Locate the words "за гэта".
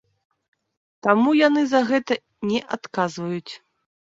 1.75-2.13